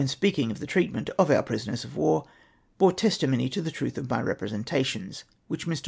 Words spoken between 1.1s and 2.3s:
of our prisoners of war,